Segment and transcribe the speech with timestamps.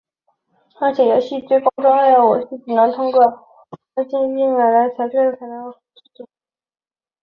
[0.79, 3.23] 而且游戏中最高级的装备武器只能通过
[3.97, 5.75] 由金币买来的材料才能合
[6.15, 6.27] 成。